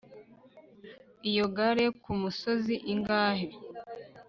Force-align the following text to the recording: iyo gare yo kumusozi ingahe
iyo 1.29 1.45
gare 1.55 1.81
yo 1.87 1.93
kumusozi 2.03 2.75
ingahe 2.93 3.47